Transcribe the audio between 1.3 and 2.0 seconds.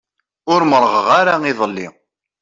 iḍelli.